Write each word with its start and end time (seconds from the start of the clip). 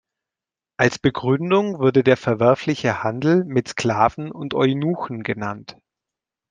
Als 0.77 0.97
Begründung 0.97 1.77
wurde 1.77 2.03
der 2.03 2.17
verwerfliche 2.17 3.03
Handel 3.03 3.45
mit 3.45 3.67
Sklaven 3.67 4.31
und 4.31 4.55
Eunuchen 4.55 5.21
genannt. 5.21 5.77